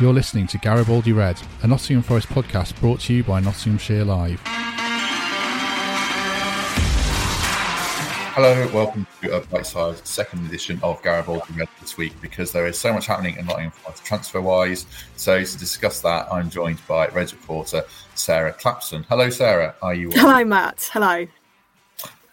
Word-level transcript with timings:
You're 0.00 0.14
listening 0.14 0.46
to 0.46 0.58
Garibaldi 0.58 1.12
Red, 1.12 1.40
a 1.62 1.66
Nottingham 1.66 2.02
Forest 2.02 2.28
podcast 2.28 2.80
brought 2.80 3.00
to 3.00 3.12
you 3.12 3.22
by 3.22 3.40
Nottinghamshire 3.40 4.04
Live. 4.04 4.40
Hello, 8.32 8.70
welcome 8.72 9.06
to 9.20 9.36
a 9.36 9.40
bite-sized 9.46 10.06
second 10.06 10.46
edition 10.46 10.80
of 10.82 11.02
Garibaldi 11.02 11.52
Red 11.52 11.68
this 11.80 11.98
week 11.98 12.14
because 12.22 12.52
there 12.52 12.66
is 12.66 12.78
so 12.78 12.92
much 12.94 13.06
happening 13.06 13.36
in 13.36 13.44
Nottingham 13.44 13.72
Forest 13.72 14.04
transfer-wise. 14.04 14.86
So 15.16 15.44
to 15.44 15.58
discuss 15.58 16.00
that, 16.00 16.32
I'm 16.32 16.48
joined 16.48 16.78
by 16.86 17.08
Red 17.08 17.32
reporter 17.32 17.84
Sarah 18.14 18.54
Clapson. 18.54 19.04
Hello, 19.06 19.28
Sarah. 19.28 19.74
Are 19.82 19.92
you? 19.92 20.08
Well? 20.08 20.20
Hello, 20.20 20.44
Matt. 20.44 20.88
Hello. 20.92 21.26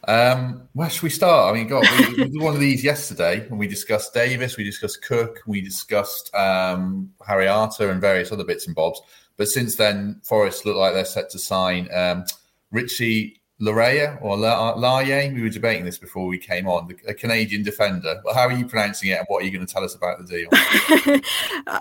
Um, 0.07 0.69
where 0.71 0.89
should 0.89 1.03
we 1.03 1.09
start? 1.09 1.53
I 1.53 1.57
mean, 1.57 1.67
God, 1.67 1.85
we, 1.99 2.23
we, 2.23 2.29
did 2.29 2.41
one 2.41 2.53
of 2.53 2.61
these 2.61 2.81
yesterday 2.81 3.45
and 3.45 3.59
we 3.59 3.67
discussed 3.67 4.13
Davis, 4.13 4.55
we 4.55 4.63
discussed 4.63 5.01
Cook, 5.01 5.41
we 5.45 5.59
discussed 5.59 6.33
um, 6.33 7.11
Harry 7.25 7.47
Arter 7.47 7.91
and 7.91 7.99
various 7.99 8.31
other 8.31 8.45
bits 8.45 8.67
and 8.67 8.75
bobs. 8.75 9.01
But 9.35 9.49
since 9.49 9.75
then, 9.75 10.21
Forest 10.23 10.65
look 10.65 10.77
like 10.77 10.93
they're 10.93 11.03
set 11.03 11.29
to 11.31 11.39
sign 11.39 11.89
um, 11.93 12.23
Richie 12.71 13.41
Laryea 13.59 14.17
or 14.21 14.37
Laryea. 14.37 15.33
We 15.33 15.41
were 15.41 15.49
debating 15.49 15.83
this 15.83 15.97
before 15.97 16.25
we 16.25 16.37
came 16.37 16.69
on, 16.69 16.87
the, 16.87 16.95
a 17.09 17.13
Canadian 17.13 17.63
defender. 17.63 18.21
Well, 18.23 18.33
how 18.33 18.47
are 18.47 18.53
you 18.53 18.65
pronouncing 18.65 19.09
it 19.09 19.17
and 19.19 19.25
what 19.27 19.43
are 19.43 19.45
you 19.45 19.51
going 19.51 19.65
to 19.65 19.71
tell 19.71 19.83
us 19.83 19.93
about 19.93 20.19
the 20.19 20.25
deal? 20.25 21.21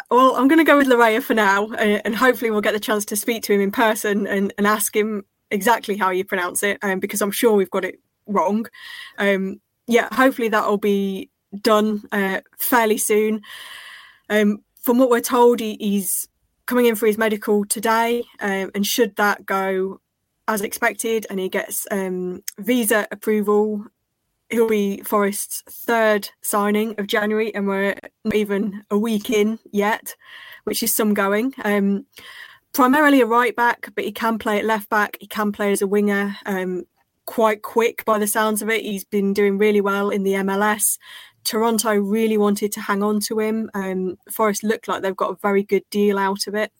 well, 0.10 0.34
I'm 0.34 0.48
going 0.48 0.58
to 0.58 0.64
go 0.64 0.76
with 0.76 0.88
Laryea 0.88 1.22
for 1.22 1.34
now 1.34 1.70
and 1.74 2.16
hopefully 2.16 2.50
we'll 2.50 2.60
get 2.60 2.72
the 2.72 2.80
chance 2.80 3.04
to 3.04 3.16
speak 3.16 3.44
to 3.44 3.52
him 3.52 3.60
in 3.60 3.70
person 3.70 4.26
and, 4.26 4.52
and 4.58 4.66
ask 4.66 4.96
him 4.96 5.24
exactly 5.52 5.96
how 5.96 6.10
you 6.10 6.24
pronounce 6.24 6.64
it 6.64 6.78
um, 6.82 6.98
because 6.98 7.22
I'm 7.22 7.30
sure 7.30 7.54
we've 7.54 7.70
got 7.70 7.84
it 7.84 8.00
wrong. 8.26 8.66
Um, 9.18 9.60
yeah, 9.86 10.08
hopefully 10.12 10.48
that 10.48 10.66
will 10.66 10.78
be 10.78 11.30
done 11.60 12.02
uh, 12.12 12.40
fairly 12.58 12.98
soon. 12.98 13.42
Um, 14.28 14.58
from 14.80 14.98
what 14.98 15.10
we're 15.10 15.20
told, 15.20 15.60
he, 15.60 15.76
he's 15.80 16.28
coming 16.66 16.86
in 16.86 16.96
for 16.96 17.06
his 17.06 17.18
medical 17.18 17.64
today, 17.64 18.24
um, 18.40 18.70
and 18.74 18.86
should 18.86 19.16
that 19.16 19.46
go 19.46 20.00
as 20.48 20.62
expected, 20.62 21.26
and 21.30 21.40
he 21.40 21.48
gets 21.48 21.86
um, 21.90 22.42
visa 22.58 23.06
approval, 23.10 23.84
he'll 24.50 24.68
be 24.68 25.02
Forest's 25.02 25.62
third 25.68 26.30
signing 26.42 26.94
of 26.98 27.06
January, 27.06 27.54
and 27.54 27.66
we're 27.66 27.94
not 28.24 28.34
even 28.34 28.84
a 28.90 28.98
week 28.98 29.30
in 29.30 29.58
yet, 29.72 30.14
which 30.64 30.82
is 30.82 30.94
some 30.94 31.14
going. 31.14 31.54
Um, 31.64 32.06
primarily 32.72 33.20
a 33.20 33.26
right 33.26 33.56
back, 33.56 33.90
but 33.94 34.04
he 34.04 34.12
can 34.12 34.38
play 34.38 34.58
at 34.58 34.64
left 34.64 34.88
back. 34.88 35.16
He 35.20 35.26
can 35.26 35.50
play 35.50 35.72
as 35.72 35.82
a 35.82 35.86
winger. 35.86 36.36
Um, 36.46 36.84
quite 37.26 37.62
quick 37.62 38.04
by 38.04 38.18
the 38.18 38.26
sounds 38.26 38.62
of 38.62 38.70
it. 38.70 38.82
He's 38.82 39.04
been 39.04 39.34
doing 39.34 39.58
really 39.58 39.80
well 39.80 40.10
in 40.10 40.22
the 40.22 40.34
MLS. 40.34 40.98
Toronto 41.44 41.94
really 41.94 42.38
wanted 42.38 42.72
to 42.72 42.80
hang 42.80 43.02
on 43.02 43.20
to 43.20 43.38
him. 43.38 43.70
Um, 43.74 44.18
Forest 44.30 44.64
looked 44.64 44.88
like 44.88 45.02
they've 45.02 45.16
got 45.16 45.32
a 45.32 45.38
very 45.42 45.62
good 45.62 45.84
deal 45.90 46.18
out 46.18 46.46
of 46.46 46.54
it. 46.54 46.72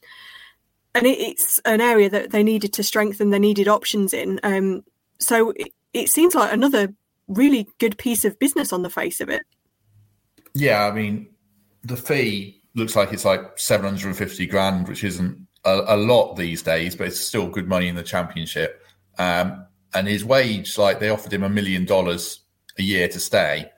And 0.95 1.07
it, 1.07 1.19
it's 1.19 1.61
an 1.65 1.81
area 1.81 2.09
that 2.11 2.31
they 2.31 2.43
needed 2.43 2.73
to 2.75 2.83
strengthen, 2.83 3.31
they 3.31 3.39
needed 3.39 3.69
options 3.69 4.15
in. 4.15 4.41
Um, 4.43 4.85
so 5.19 5.51
it, 5.51 5.73
it 5.93 6.09
seems 6.09 6.35
like 6.35 6.53
another 6.53 6.95
really 7.29 7.69
good 7.79 7.99
piece 7.99 8.25
of 8.25 8.39
business 8.39 8.73
on 8.73 8.83
the 8.83 8.91
face 8.91 9.21
of 9.21 9.29
it. 9.29 9.43
Yeah, 10.55 10.87
I 10.87 10.93
mean, 10.93 11.29
the 11.85 11.97
fee 11.97 12.63
looks 12.75 12.97
like 12.97 13.13
it's 13.13 13.25
like 13.25 13.59
750 13.59 14.47
grand, 14.47 14.89
which 14.89 15.05
isn't 15.05 15.47
a, 15.65 15.83
a 15.89 15.97
lot 15.97 16.35
these 16.35 16.63
days, 16.63 16.97
but 16.97 17.09
it's 17.09 17.21
still 17.21 17.49
good 17.49 17.69
money 17.69 17.89
in 17.89 17.95
the 17.95 18.03
championship. 18.03 18.83
Um, 19.19 19.67
and 19.97 20.07
his 20.07 20.25
wage, 20.25 20.79
like 20.79 21.01
they 21.01 21.09
offered 21.09 21.33
him 21.33 21.43
a 21.43 21.49
million 21.49 21.85
dollars 21.85 22.41
a 22.79 22.83
year 22.83 23.09
to 23.09 23.19
stay, 23.19 23.71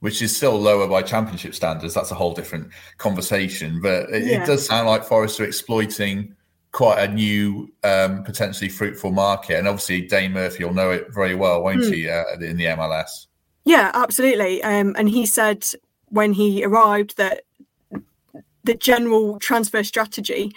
which 0.00 0.20
is 0.22 0.36
still 0.36 0.58
lower 0.58 0.86
by 0.86 1.02
championship 1.02 1.54
standards. 1.54 1.94
That's 1.94 2.10
a 2.10 2.14
whole 2.14 2.34
different 2.34 2.70
conversation. 2.98 3.80
But 3.80 4.10
it, 4.10 4.24
yeah. 4.24 4.42
it 4.42 4.46
does 4.46 4.66
sound 4.66 4.86
like 4.86 5.04
Forest 5.04 5.40
are 5.40 5.44
exploiting 5.44 6.36
quite 6.72 6.98
a 6.98 7.12
new, 7.12 7.72
um, 7.82 8.22
potentially 8.24 8.68
fruitful 8.68 9.10
market. 9.10 9.58
And 9.58 9.66
obviously, 9.66 10.02
Dane 10.02 10.32
Murphy 10.32 10.64
will 10.64 10.74
know 10.74 10.90
it 10.90 11.12
very 11.12 11.34
well, 11.34 11.62
won't 11.62 11.80
mm. 11.80 11.92
he, 11.92 12.08
uh, 12.08 12.24
in 12.40 12.56
the 12.56 12.66
MLS? 12.66 13.26
Yeah, 13.64 13.90
absolutely. 13.94 14.62
Um, 14.62 14.94
and 14.98 15.08
he 15.08 15.26
said 15.26 15.66
when 16.06 16.34
he 16.34 16.64
arrived 16.64 17.16
that 17.16 17.42
the 18.64 18.74
general 18.74 19.38
transfer 19.38 19.82
strategy 19.82 20.52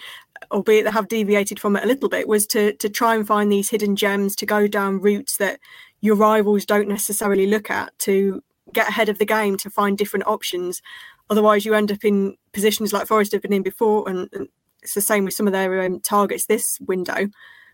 albeit 0.52 0.84
they 0.84 0.90
have 0.90 1.08
deviated 1.08 1.58
from 1.58 1.76
it 1.76 1.84
a 1.84 1.86
little 1.86 2.08
bit, 2.08 2.28
was 2.28 2.46
to 2.48 2.74
to 2.74 2.88
try 2.88 3.14
and 3.14 3.26
find 3.26 3.50
these 3.50 3.70
hidden 3.70 3.96
gems, 3.96 4.36
to 4.36 4.46
go 4.46 4.66
down 4.66 5.00
routes 5.00 5.36
that 5.38 5.58
your 6.00 6.16
rivals 6.16 6.66
don't 6.66 6.88
necessarily 6.88 7.46
look 7.46 7.70
at, 7.70 7.96
to 8.00 8.42
get 8.72 8.88
ahead 8.88 9.08
of 9.08 9.18
the 9.18 9.26
game, 9.26 9.56
to 9.56 9.70
find 9.70 9.96
different 9.96 10.26
options. 10.26 10.82
Otherwise, 11.30 11.64
you 11.64 11.74
end 11.74 11.90
up 11.90 12.04
in 12.04 12.36
positions 12.52 12.92
like 12.92 13.06
Forest 13.06 13.32
have 13.32 13.42
been 13.42 13.52
in 13.52 13.62
before, 13.62 14.08
and, 14.08 14.28
and 14.32 14.48
it's 14.82 14.94
the 14.94 15.00
same 15.00 15.24
with 15.24 15.34
some 15.34 15.46
of 15.46 15.52
their 15.52 15.82
um, 15.82 16.00
targets 16.00 16.46
this 16.46 16.78
window, 16.80 17.28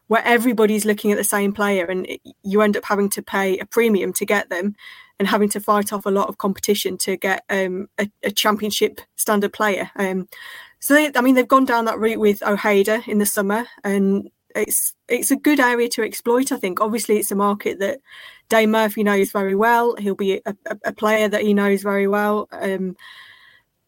where 0.07 0.25
everybody's 0.25 0.85
looking 0.85 1.11
at 1.11 1.19
the 1.19 1.25
same 1.25 1.53
player, 1.53 1.87
and 1.87 2.07
it, 2.07 2.21
you 2.43 2.61
end 2.61 2.77
up 2.77 2.85
having 2.85 3.09
to 3.11 3.23
pay 3.23 3.59
a 3.59 3.67
premium 3.67 4.13
to 4.13 4.27
get 4.27 4.51
them, 4.51 4.75
and 5.19 5.29
having 5.29 5.49
to 5.49 5.61
fight 5.61 5.93
off 5.93 6.07
a 6.07 6.11
lot 6.11 6.29
of 6.29 6.39
competition 6.39 6.97
to 6.99 7.17
get 7.17 7.45
um, 7.51 7.89
a, 7.99 8.09
a, 8.23 8.31
championship 8.31 9.01
standard 9.17 9.53
player. 9.53 9.91
Um, 9.97 10.29
so 10.81 10.95
they, 10.95 11.11
I 11.15 11.21
mean, 11.21 11.35
they've 11.35 11.47
gone 11.47 11.65
down 11.65 11.87
that 11.87 11.99
route 11.99 12.21
with 12.21 12.43
Ojeda 12.43 13.03
in 13.07 13.19
the 13.19 13.27
summer, 13.27 13.67
and 13.85 14.31
it's 14.55 14.95
it's 15.09 15.31
a 15.31 15.37
good 15.37 15.61
area 15.61 15.89
to 15.91 16.03
exploit. 16.03 16.53
I 16.53 16.57
think. 16.57 16.81
Obviously, 16.81 17.19
it's 17.19 17.33
a 17.33 17.37
market 17.37 17.79
that 17.81 18.01
Dane 18.49 18.71
Murphy 18.71 19.03
knows 19.03 19.33
very 19.33 19.55
well. 19.55 19.97
He'll 19.97 20.15
be 20.15 20.41
a, 20.47 20.55
a, 20.67 20.79
a 20.87 20.93
player 20.93 21.29
that 21.29 21.43
he 21.43 21.55
knows 21.55 21.83
very 21.83 22.07
well, 22.07 22.49
um, 22.53 22.97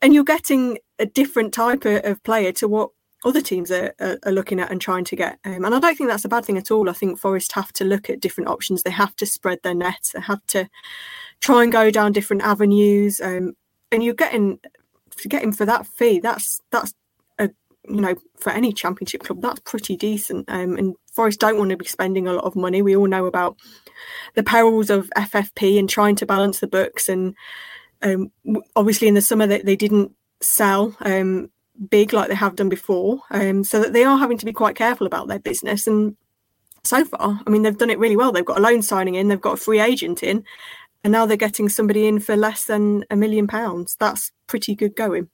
and 0.02 0.14
you're 0.14 0.24
getting 0.24 0.78
a 0.98 1.06
different 1.06 1.54
type 1.54 1.84
of, 1.84 2.04
of 2.04 2.22
player 2.22 2.52
to 2.52 2.68
what 2.68 2.90
other 3.24 3.40
teams 3.40 3.70
are, 3.70 3.94
are, 4.00 4.18
are, 4.24 4.32
looking 4.32 4.60
at 4.60 4.70
and 4.70 4.80
trying 4.80 5.04
to 5.04 5.16
get. 5.16 5.38
Um, 5.44 5.64
and 5.64 5.74
I 5.74 5.78
don't 5.78 5.96
think 5.96 6.08
that's 6.08 6.24
a 6.24 6.28
bad 6.28 6.44
thing 6.44 6.56
at 6.56 6.70
all. 6.70 6.88
I 6.88 6.94
think 6.94 7.18
Forest 7.18 7.52
have 7.52 7.72
to 7.74 7.84
look 7.84 8.08
at 8.08 8.20
different 8.20 8.48
options. 8.48 8.82
They 8.82 8.90
have 8.90 9.14
to 9.16 9.26
spread 9.26 9.58
their 9.62 9.74
nets. 9.74 10.12
They 10.12 10.20
have 10.22 10.44
to 10.48 10.68
try 11.40 11.62
and 11.62 11.70
go 11.70 11.90
down 11.90 12.12
different 12.12 12.42
avenues. 12.42 13.20
Um, 13.20 13.52
and 13.92 14.02
you're 14.02 14.14
getting 14.14 14.58
to 15.16 15.28
get 15.28 15.42
him 15.42 15.52
for 15.52 15.66
that 15.66 15.86
fee, 15.86 16.20
that's 16.20 16.60
that's 16.70 16.94
a 17.38 17.50
you 17.88 18.00
know 18.00 18.14
for 18.38 18.50
any 18.50 18.72
championship 18.72 19.22
club 19.22 19.42
that's 19.42 19.60
pretty 19.60 19.96
decent. 19.96 20.48
Um, 20.48 20.76
and 20.76 20.96
Forest 21.12 21.40
don't 21.40 21.58
want 21.58 21.70
to 21.70 21.76
be 21.76 21.86
spending 21.86 22.26
a 22.26 22.32
lot 22.32 22.44
of 22.44 22.56
money. 22.56 22.82
We 22.82 22.96
all 22.96 23.06
know 23.06 23.26
about 23.26 23.56
the 24.34 24.42
perils 24.42 24.90
of 24.90 25.10
FFP 25.16 25.78
and 25.78 25.88
trying 25.88 26.16
to 26.16 26.26
balance 26.26 26.60
the 26.60 26.66
books. 26.66 27.08
And 27.08 27.34
um, 28.02 28.30
obviously 28.76 29.08
in 29.08 29.14
the 29.14 29.20
summer 29.20 29.46
they, 29.46 29.60
they 29.60 29.76
didn't 29.76 30.12
sell 30.40 30.96
um, 31.00 31.50
big 31.90 32.12
like 32.12 32.28
they 32.28 32.34
have 32.34 32.56
done 32.56 32.68
before, 32.68 33.20
um, 33.30 33.64
so 33.64 33.80
that 33.80 33.92
they 33.92 34.04
are 34.04 34.18
having 34.18 34.38
to 34.38 34.46
be 34.46 34.52
quite 34.52 34.76
careful 34.76 35.06
about 35.06 35.28
their 35.28 35.38
business. 35.38 35.86
And 35.86 36.16
so 36.84 37.04
far, 37.04 37.40
I 37.46 37.50
mean, 37.50 37.62
they've 37.62 37.76
done 37.76 37.90
it 37.90 37.98
really 37.98 38.16
well. 38.16 38.32
They've 38.32 38.44
got 38.44 38.58
a 38.58 38.62
loan 38.62 38.82
signing 38.82 39.14
in, 39.14 39.28
they've 39.28 39.40
got 39.40 39.54
a 39.54 39.62
free 39.62 39.80
agent 39.80 40.22
in, 40.22 40.44
and 41.04 41.12
now 41.12 41.26
they're 41.26 41.36
getting 41.36 41.68
somebody 41.68 42.06
in 42.06 42.20
for 42.20 42.36
less 42.36 42.64
than 42.64 43.04
a 43.10 43.16
million 43.16 43.46
pounds. 43.46 43.96
That's 43.98 44.32
pretty 44.46 44.74
good 44.74 44.96
going. 44.96 45.28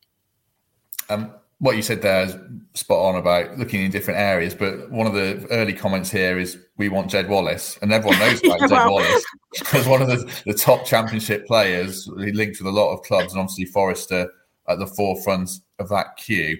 Um, 1.08 1.32
what 1.58 1.76
you 1.76 1.82
said 1.82 2.02
there 2.02 2.24
is 2.24 2.36
spot 2.74 2.98
on 2.98 3.16
about 3.16 3.58
looking 3.58 3.82
in 3.82 3.90
different 3.90 4.20
areas, 4.20 4.54
but 4.54 4.90
one 4.90 5.06
of 5.06 5.14
the 5.14 5.46
early 5.50 5.72
comments 5.72 6.10
here 6.10 6.38
is 6.38 6.58
we 6.76 6.88
want 6.88 7.10
Jed 7.10 7.28
Wallace, 7.28 7.78
and 7.80 7.92
everyone 7.92 8.18
knows 8.18 8.40
about 8.44 8.60
yeah, 8.60 8.66
Jed 8.66 8.70
well. 8.70 8.92
Wallace 8.92 9.24
because 9.58 9.86
one 9.86 10.02
of 10.02 10.08
the, 10.08 10.42
the 10.44 10.54
top 10.54 10.84
championship 10.84 11.46
players. 11.46 12.10
He 12.18 12.32
linked 12.32 12.58
with 12.58 12.66
a 12.66 12.76
lot 12.76 12.92
of 12.92 13.02
clubs, 13.02 13.32
and 13.32 13.40
obviously 13.40 13.64
Forrester 13.64 14.30
at 14.68 14.78
the 14.78 14.86
forefront 14.86 15.50
of 15.78 15.88
that 15.88 16.16
queue. 16.16 16.58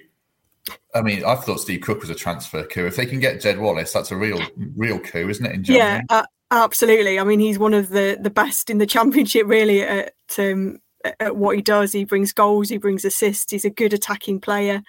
I 0.94 1.02
mean, 1.02 1.25
I 1.25 1.36
thought 1.36 1.60
Steve 1.60 1.82
Cook 1.82 2.00
was 2.00 2.10
a 2.10 2.14
transfer 2.14 2.64
coup. 2.64 2.86
If 2.86 2.96
they 2.96 3.06
can 3.06 3.20
get 3.20 3.40
Jed 3.40 3.58
Wallace, 3.58 3.92
that's 3.92 4.10
a 4.10 4.16
real, 4.16 4.40
real 4.75 4.98
coup, 4.98 5.28
isn't 5.28 5.44
it? 5.44 5.52
In 5.52 5.62
Germany? 5.62 6.04
Yeah, 6.10 6.19
uh, 6.19 6.25
Absolutely. 6.50 7.19
I 7.19 7.25
mean, 7.25 7.40
he's 7.40 7.58
one 7.58 7.75
of 7.75 7.88
the 7.88 8.19
the 8.20 8.31
best 8.31 8.70
in 8.70 8.78
the 8.78 8.87
championship, 8.87 9.46
really, 9.46 9.82
at, 9.82 10.12
um, 10.38 10.78
at 11.19 11.37
what 11.37 11.56
he 11.56 11.62
does. 11.62 11.93
He 11.93 12.04
brings 12.04 12.32
goals, 12.32 12.69
he 12.69 12.78
brings 12.78 13.04
assists. 13.04 13.50
He's 13.50 13.64
a 13.64 13.70
good 13.70 13.93
attacking 13.93 14.40
player, 14.40 14.82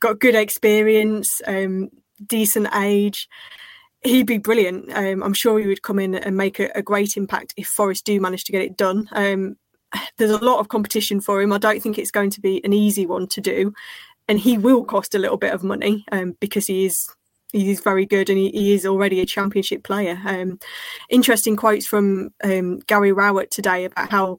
got 0.00 0.18
good 0.18 0.34
experience, 0.34 1.40
um, 1.46 1.90
decent 2.26 2.68
age. 2.74 3.28
He'd 4.02 4.26
be 4.26 4.38
brilliant. 4.38 4.90
Um, 4.92 5.22
I'm 5.22 5.34
sure 5.34 5.58
he 5.58 5.66
would 5.66 5.82
come 5.82 5.98
in 5.98 6.14
and 6.14 6.36
make 6.36 6.58
a, 6.58 6.70
a, 6.74 6.82
great 6.82 7.18
impact 7.18 7.52
if 7.58 7.68
Forest 7.68 8.06
do 8.06 8.18
manage 8.18 8.44
to 8.44 8.52
get 8.52 8.62
it 8.62 8.78
done. 8.78 9.08
Um, 9.12 9.56
there's 10.16 10.30
a 10.30 10.44
lot 10.44 10.58
of 10.58 10.68
competition 10.68 11.20
for 11.20 11.40
him. 11.40 11.52
I 11.52 11.58
don't 11.58 11.82
think 11.82 11.98
it's 11.98 12.10
going 12.10 12.30
to 12.30 12.40
be 12.40 12.64
an 12.64 12.72
easy 12.72 13.06
one 13.06 13.28
to 13.28 13.40
do, 13.40 13.74
and 14.26 14.40
he 14.40 14.58
will 14.58 14.84
cost 14.84 15.14
a 15.14 15.18
little 15.18 15.36
bit 15.36 15.52
of 15.52 15.62
money 15.62 16.04
um, 16.10 16.34
because 16.40 16.66
he 16.66 16.86
is 16.86 17.08
he's 17.52 17.80
very 17.80 18.06
good 18.06 18.28
and 18.28 18.38
he, 18.38 18.50
he, 18.50 18.74
is 18.74 18.86
already 18.86 19.20
a 19.20 19.26
championship 19.26 19.82
player. 19.82 20.20
Um, 20.24 20.58
interesting 21.08 21.56
quotes 21.56 21.86
from 21.86 22.30
um, 22.44 22.78
Gary 22.80 23.12
Rowett 23.12 23.50
today 23.50 23.84
about 23.84 24.10
how 24.10 24.38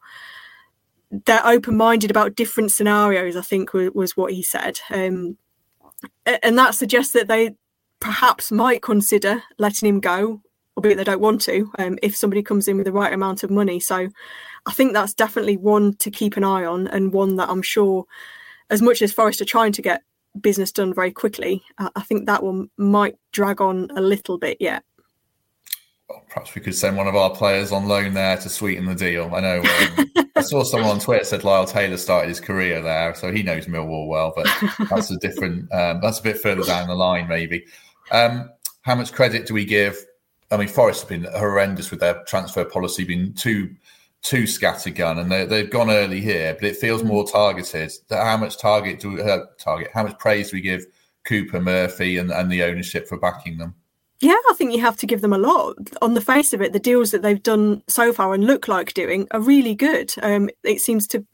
they're 1.26 1.46
open 1.46 1.76
minded 1.76 2.10
about 2.10 2.36
different 2.36 2.72
scenarios. 2.72 3.36
I 3.36 3.42
think 3.42 3.74
was, 3.74 3.92
was 3.94 4.18
what 4.18 4.34
he 4.34 4.44
said, 4.44 4.80
um, 4.90 5.38
and 6.26 6.58
that 6.58 6.76
suggests 6.76 7.14
that 7.14 7.28
they 7.28 7.56
perhaps 8.00 8.52
might 8.52 8.82
consider 8.82 9.44
letting 9.60 9.88
him 9.88 10.00
go, 10.00 10.42
albeit 10.76 10.98
they 10.98 11.04
don't 11.04 11.22
want 11.22 11.42
to, 11.42 11.72
um, 11.78 12.00
if 12.02 12.16
somebody 12.16 12.42
comes 12.42 12.68
in 12.68 12.78
with 12.78 12.86
the 12.86 12.92
right 12.92 13.14
amount 13.14 13.44
of 13.44 13.52
money. 13.52 13.80
So 13.80 14.10
I 14.66 14.72
think 14.74 14.94
that's 14.94 15.14
definitely 15.14 15.58
one 15.58 15.96
to 15.98 16.10
keep 16.10 16.38
an 16.38 16.44
eye 16.44 16.66
on, 16.66 16.88
and 16.88 17.14
one 17.14 17.36
that 17.36 17.50
I'm 17.50 17.62
sure, 17.62 18.06
as 18.70 18.82
much 18.82 19.02
as 19.02 19.14
Forest 19.14 19.42
are 19.42 19.46
trying 19.46 19.74
to 19.74 19.82
get 19.82 20.04
business 20.40 20.72
done 20.72 20.94
very 20.94 21.12
quickly, 21.12 21.64
I 21.78 22.02
think 22.02 22.26
that 22.26 22.44
one 22.44 22.70
might 22.78 23.18
drag 23.32 23.62
on 23.62 23.90
a 23.96 24.02
little 24.02 24.38
bit 24.38 24.58
yet. 24.60 24.84
Well, 26.10 26.24
perhaps 26.28 26.56
we 26.56 26.62
could 26.62 26.76
send 26.76 26.98
one 26.98 27.08
of 27.08 27.16
our 27.16 27.30
players 27.30 27.72
on 27.72 27.88
loan 27.88 28.14
there 28.14 28.38
to 28.38 28.50
sweeten 28.50 28.86
the 28.86 28.96
deal. 28.96 29.34
I 29.34 29.40
know 29.40 29.60
um, 29.60 30.12
I 30.36 30.42
saw 30.42 30.64
someone 30.64 30.90
on 30.90 31.00
Twitter 31.00 31.24
said 31.24 31.44
Lyle 31.44 31.66
Taylor 31.66 31.98
started 31.98 32.28
his 32.28 32.42
career 32.42 32.82
there, 32.82 33.16
so 33.16 33.32
he 33.32 33.44
knows 33.44 33.68
Millwall 33.68 34.08
well. 34.08 34.34
But 34.36 34.48
that's 34.90 35.10
a 35.12 35.18
different. 35.18 35.72
Um, 35.72 36.02
that's 36.02 36.20
a 36.20 36.24
bit 36.24 36.38
further 36.38 36.64
down 36.64 36.88
the 36.88 36.96
line, 36.96 37.28
maybe. 37.28 37.66
Um, 38.12 38.50
how 38.82 38.96
much 38.96 39.14
credit 39.14 39.48
do 39.48 39.54
we 39.54 39.64
give? 39.64 39.96
I 40.52 40.58
mean, 40.58 40.68
Forest 40.68 41.02
have 41.02 41.10
been 41.10 41.32
horrendous 41.32 41.92
with 41.92 42.02
their 42.02 42.24
transfer 42.26 42.66
policy, 42.66 43.06
been 43.06 43.34
too 43.34 43.74
too 44.22 44.44
scattergun, 44.44 45.20
and 45.20 45.32
they, 45.32 45.46
they've 45.46 45.70
gone 45.70 45.90
early 45.90 46.22
here, 46.22 46.54
but 46.54 46.64
it 46.64 46.78
feels 46.78 47.04
more 47.04 47.28
targeted. 47.28 47.92
How 48.10 48.38
much 48.38 48.58
target 48.58 49.00
do 49.00 49.14
we 49.14 49.22
uh, 49.22 49.46
target? 49.58 49.90
How 49.94 50.04
much 50.04 50.18
praise 50.20 50.52
do 50.52 50.58
we 50.58 50.62
give 50.62 50.86
Cooper 51.26 51.60
Murphy 51.60 52.18
and, 52.18 52.32
and 52.32 52.52
the 52.52 52.64
ownership 52.64 53.08
for 53.08 53.18
backing 53.18 53.58
them? 53.58 53.76
Yeah, 54.20 54.38
I 54.50 54.54
think 54.56 54.72
you 54.72 54.82
have 54.82 54.98
to 54.98 55.08
give 55.08 55.22
them 55.22 55.34
a 55.34 55.40
lot. 55.40 55.76
On 56.04 56.14
the 56.14 56.22
face 56.22 56.54
of 56.54 56.62
it, 56.62 56.74
the 56.74 56.80
deals 56.80 57.10
that 57.10 57.24
they've 57.24 57.42
done 57.42 57.82
so 57.88 58.14
far 58.14 58.36
and 58.36 58.46
look 58.46 58.68
like 58.68 58.94
doing 58.94 59.28
are 59.32 59.42
really 59.42 59.74
good. 59.74 60.14
Um, 60.22 60.50
it 60.64 60.80
seems 60.80 61.08
to 61.08 61.26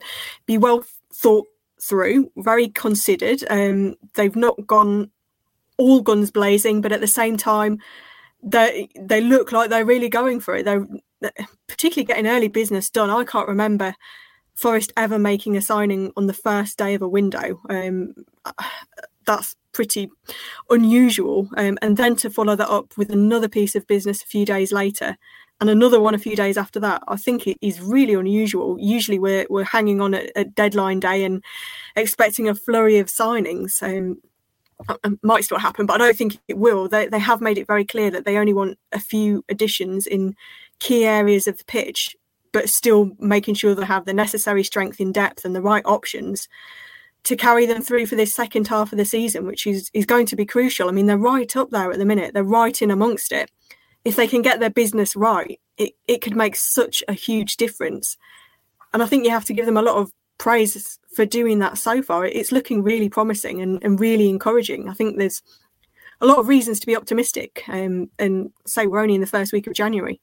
be 0.46 0.56
well 0.56 0.84
thought 1.12 1.46
through, 1.80 2.32
very 2.38 2.68
considered. 2.68 3.44
Um, 3.50 3.96
they've 4.14 4.34
not 4.34 4.66
gone 4.66 5.10
all 5.76 6.00
guns 6.00 6.30
blazing, 6.30 6.80
but 6.80 6.92
at 6.92 7.02
the 7.02 7.06
same 7.06 7.36
time, 7.36 7.78
they 8.42 8.88
they 8.98 9.20
look 9.20 9.52
like 9.52 9.68
they're 9.68 9.84
really 9.84 10.08
going 10.08 10.40
for 10.40 10.56
it. 10.56 10.64
They're 10.64 10.86
particularly 11.66 12.06
getting 12.06 12.26
early 12.26 12.48
business 12.48 12.90
done. 12.90 13.10
I 13.10 13.24
can't 13.24 13.48
remember 13.48 13.94
Forest 14.54 14.92
ever 14.96 15.18
making 15.18 15.56
a 15.56 15.60
signing 15.60 16.12
on 16.16 16.26
the 16.26 16.32
first 16.32 16.78
day 16.78 16.94
of 16.94 17.02
a 17.02 17.08
window. 17.08 17.60
Um, 17.70 18.14
that's 19.24 19.54
pretty 19.72 20.10
unusual. 20.70 21.48
Um, 21.56 21.78
and 21.80 21.96
then 21.96 22.16
to 22.16 22.30
follow 22.30 22.56
that 22.56 22.68
up 22.68 22.96
with 22.96 23.10
another 23.10 23.48
piece 23.48 23.76
of 23.76 23.86
business 23.86 24.22
a 24.22 24.26
few 24.26 24.44
days 24.44 24.72
later 24.72 25.16
and 25.60 25.68
another 25.68 26.00
one 26.00 26.14
a 26.14 26.18
few 26.18 26.36
days 26.36 26.56
after 26.56 26.80
that, 26.80 27.02
I 27.08 27.16
think 27.16 27.46
it 27.46 27.58
is 27.60 27.80
really 27.80 28.14
unusual. 28.14 28.76
Usually 28.78 29.18
we're, 29.18 29.46
we're 29.50 29.64
hanging 29.64 30.00
on 30.00 30.14
at, 30.14 30.30
at 30.36 30.54
deadline 30.54 31.00
day 31.00 31.24
and 31.24 31.42
expecting 31.96 32.48
a 32.48 32.54
flurry 32.54 32.98
of 32.98 33.06
signings. 33.08 33.82
Um, 33.82 34.20
might 35.22 35.42
still 35.42 35.58
happen, 35.58 35.86
but 35.86 35.94
I 36.00 36.06
don't 36.06 36.16
think 36.16 36.38
it 36.46 36.56
will. 36.56 36.88
They, 36.88 37.08
they 37.08 37.18
have 37.18 37.40
made 37.40 37.58
it 37.58 37.66
very 37.66 37.84
clear 37.84 38.12
that 38.12 38.24
they 38.24 38.36
only 38.36 38.52
want 38.52 38.78
a 38.92 39.00
few 39.00 39.44
additions 39.48 40.06
in 40.06 40.36
key 40.78 41.04
areas 41.04 41.46
of 41.46 41.58
the 41.58 41.64
pitch, 41.64 42.16
but 42.52 42.68
still 42.68 43.10
making 43.18 43.54
sure 43.54 43.74
they 43.74 43.84
have 43.84 44.04
the 44.04 44.14
necessary 44.14 44.64
strength 44.64 45.00
in 45.00 45.12
depth 45.12 45.44
and 45.44 45.54
the 45.54 45.62
right 45.62 45.84
options 45.84 46.48
to 47.24 47.36
carry 47.36 47.66
them 47.66 47.82
through 47.82 48.06
for 48.06 48.16
this 48.16 48.34
second 48.34 48.68
half 48.68 48.92
of 48.92 48.98
the 48.98 49.04
season, 49.04 49.46
which 49.46 49.66
is, 49.66 49.90
is 49.92 50.06
going 50.06 50.26
to 50.26 50.36
be 50.36 50.46
crucial. 50.46 50.88
I 50.88 50.92
mean, 50.92 51.06
they're 51.06 51.18
right 51.18 51.54
up 51.56 51.70
there 51.70 51.90
at 51.90 51.98
the 51.98 52.04
minute, 52.04 52.32
they're 52.32 52.44
right 52.44 52.80
in 52.80 52.90
amongst 52.90 53.32
it. 53.32 53.50
If 54.04 54.16
they 54.16 54.28
can 54.28 54.42
get 54.42 54.60
their 54.60 54.70
business 54.70 55.14
right, 55.16 55.60
it, 55.76 55.92
it 56.06 56.22
could 56.22 56.36
make 56.36 56.56
such 56.56 57.02
a 57.08 57.12
huge 57.12 57.56
difference. 57.56 58.16
And 58.94 59.02
I 59.02 59.06
think 59.06 59.24
you 59.24 59.30
have 59.30 59.44
to 59.46 59.52
give 59.52 59.66
them 59.66 59.76
a 59.76 59.82
lot 59.82 59.96
of 59.96 60.10
praise 60.38 60.98
for 61.14 61.26
doing 61.26 61.58
that 61.58 61.76
so 61.76 62.00
far. 62.00 62.24
It's 62.24 62.52
looking 62.52 62.82
really 62.82 63.08
promising 63.08 63.60
and, 63.60 63.82
and 63.82 64.00
really 64.00 64.28
encouraging. 64.28 64.88
I 64.88 64.94
think 64.94 65.18
there's 65.18 65.42
a 66.20 66.26
lot 66.26 66.38
of 66.38 66.48
reasons 66.48 66.80
to 66.80 66.86
be 66.86 66.96
optimistic. 66.96 67.64
Um, 67.68 68.10
and 68.18 68.50
say 68.66 68.86
we're 68.86 69.00
only 69.00 69.16
in 69.16 69.20
the 69.20 69.26
first 69.26 69.52
week 69.52 69.66
of 69.66 69.74
January. 69.74 70.20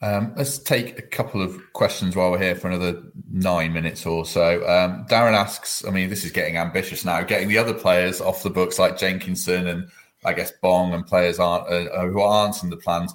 Um, 0.00 0.32
let's 0.36 0.58
take 0.58 0.98
a 0.98 1.02
couple 1.02 1.42
of 1.42 1.60
questions 1.72 2.14
while 2.14 2.30
we're 2.30 2.38
here 2.38 2.54
for 2.54 2.68
another 2.68 3.02
nine 3.30 3.72
minutes 3.72 4.06
or 4.06 4.24
so. 4.24 4.60
Um, 4.68 5.04
Darren 5.06 5.32
asks, 5.32 5.84
I 5.84 5.90
mean, 5.90 6.08
this 6.08 6.24
is 6.24 6.30
getting 6.30 6.56
ambitious 6.56 7.04
now, 7.04 7.22
getting 7.22 7.48
the 7.48 7.58
other 7.58 7.74
players 7.74 8.20
off 8.20 8.44
the 8.44 8.50
books 8.50 8.78
like 8.78 8.96
Jenkinson 8.96 9.66
and 9.66 9.90
I 10.24 10.32
guess 10.32 10.52
Bong 10.62 10.92
and 10.92 11.06
players 11.06 11.38
aren't 11.38 11.68
uh, 11.68 11.90
uh, 11.90 12.06
who 12.06 12.20
aren't 12.20 12.62
in 12.62 12.70
the 12.70 12.76
plans. 12.76 13.14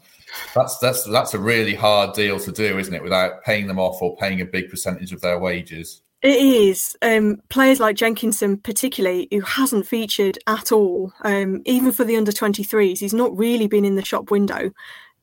That's 0.55 0.77
that's 0.79 1.03
that's 1.05 1.33
a 1.33 1.39
really 1.39 1.75
hard 1.75 2.15
deal 2.15 2.39
to 2.39 2.51
do, 2.51 2.77
isn't 2.79 2.93
it? 2.93 3.03
Without 3.03 3.43
paying 3.43 3.67
them 3.67 3.79
off 3.79 4.01
or 4.01 4.15
paying 4.17 4.41
a 4.41 4.45
big 4.45 4.69
percentage 4.69 5.11
of 5.11 5.21
their 5.21 5.37
wages. 5.37 6.01
It 6.21 6.37
is. 6.39 6.95
Um, 7.01 7.41
players 7.49 7.81
like 7.81 7.97
Jenkinson, 7.97 8.55
particularly, 8.57 9.27
who 9.29 9.41
hasn't 9.41 9.85
featured 9.85 10.39
at 10.47 10.71
all, 10.71 11.11
um, 11.23 11.61
even 11.65 11.91
for 11.91 12.05
the 12.05 12.15
under 12.15 12.31
23s, 12.31 12.99
he's 12.99 13.13
not 13.13 13.37
really 13.37 13.67
been 13.67 13.83
in 13.83 13.95
the 13.95 14.05
shop 14.05 14.31
window 14.31 14.71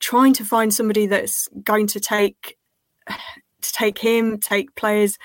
trying 0.01 0.33
to 0.35 0.45
find 0.45 0.73
somebody 0.73 1.07
that's 1.07 1.49
going 1.63 1.87
to 1.89 2.01
take 2.01 2.57
to 3.63 3.73
take 3.73 3.99
him, 3.99 4.39
take 4.39 4.75
players 4.75 5.19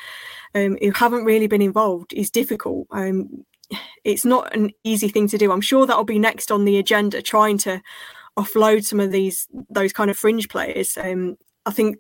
um, 0.54 0.78
who 0.82 0.92
haven't 0.92 1.24
really 1.24 1.48
been 1.48 1.62
involved 1.62 2.14
is 2.14 2.30
difficult. 2.30 2.86
Um, 2.92 3.46
it's 4.04 4.26
not 4.26 4.56
an 4.56 4.72
easy 4.84 5.08
thing 5.08 5.28
to 5.30 5.38
do. 5.38 5.52
I'm 5.52 5.62
sure 5.62 5.86
that'll 5.86 6.04
be 6.04 6.20
next 6.20 6.52
on 6.52 6.66
the 6.66 6.78
agenda, 6.78 7.22
trying 7.22 7.58
to 7.60 7.82
offload 8.38 8.84
some 8.84 9.00
of 9.00 9.12
these 9.12 9.48
those 9.70 9.94
kind 9.94 10.10
of 10.10 10.18
fringe 10.18 10.50
players. 10.50 10.98
Um, 10.98 11.38
I 11.66 11.72
think 11.72 11.98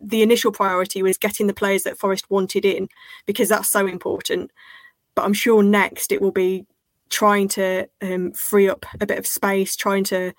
the 0.00 0.22
initial 0.22 0.52
priority 0.52 1.02
was 1.02 1.16
getting 1.16 1.46
the 1.46 1.54
players 1.54 1.84
that 1.84 1.98
Forest 1.98 2.30
wanted 2.30 2.64
in 2.64 2.88
because 3.26 3.48
that's 3.48 3.70
so 3.70 3.86
important. 3.86 4.50
But 5.14 5.24
I'm 5.24 5.32
sure 5.32 5.62
next 5.62 6.12
it 6.12 6.20
will 6.20 6.32
be 6.32 6.66
trying 7.08 7.48
to 7.48 7.88
um, 8.02 8.32
free 8.32 8.68
up 8.68 8.84
a 9.00 9.06
bit 9.06 9.18
of 9.18 9.26
space, 9.26 9.76
trying 9.76 10.04
to 10.04 10.32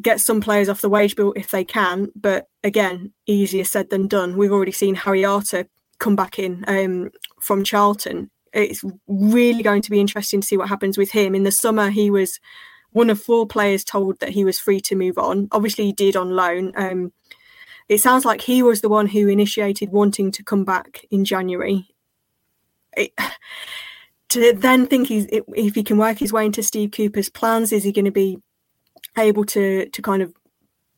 get 0.00 0.20
some 0.20 0.40
players 0.40 0.68
off 0.68 0.80
the 0.80 0.88
wage 0.88 1.16
bill 1.16 1.32
if 1.36 1.50
they 1.50 1.64
can. 1.64 2.08
But 2.14 2.48
again, 2.62 3.12
easier 3.26 3.64
said 3.64 3.90
than 3.90 4.08
done. 4.08 4.36
We've 4.36 4.52
already 4.52 4.72
seen 4.72 4.94
Harry 4.94 5.24
Arter 5.24 5.66
come 5.98 6.16
back 6.16 6.38
in 6.38 6.64
um, 6.68 7.10
from 7.40 7.64
Charlton. 7.64 8.30
It's 8.52 8.82
really 9.06 9.62
going 9.62 9.82
to 9.82 9.90
be 9.90 10.00
interesting 10.00 10.40
to 10.40 10.46
see 10.46 10.56
what 10.56 10.68
happens 10.68 10.96
with 10.96 11.12
him. 11.12 11.34
In 11.34 11.42
the 11.42 11.50
summer, 11.50 11.90
he 11.90 12.10
was 12.10 12.38
one 12.90 13.10
of 13.10 13.20
four 13.20 13.46
players 13.46 13.84
told 13.84 14.20
that 14.20 14.30
he 14.30 14.44
was 14.44 14.58
free 14.58 14.80
to 14.80 14.96
move 14.96 15.18
on. 15.18 15.48
Obviously, 15.52 15.86
he 15.86 15.92
did 15.92 16.16
on 16.16 16.30
loan. 16.30 16.72
Um, 16.76 17.12
it 17.88 18.00
sounds 18.00 18.24
like 18.24 18.40
he 18.40 18.62
was 18.62 18.80
the 18.80 18.88
one 18.88 19.06
who 19.06 19.28
initiated 19.28 19.92
wanting 19.92 20.32
to 20.32 20.42
come 20.42 20.64
back 20.64 21.04
in 21.10 21.24
January. 21.24 21.86
It, 22.96 23.12
to 24.30 24.52
then 24.54 24.86
think 24.86 25.08
he's 25.08 25.26
if 25.30 25.74
he 25.74 25.84
can 25.84 25.98
work 25.98 26.18
his 26.18 26.32
way 26.32 26.46
into 26.46 26.62
Steve 26.62 26.90
Cooper's 26.90 27.28
plans, 27.28 27.72
is 27.72 27.84
he 27.84 27.92
going 27.92 28.06
to 28.06 28.10
be 28.10 28.38
able 29.18 29.44
to 29.46 29.88
to 29.88 30.02
kind 30.02 30.22
of 30.22 30.34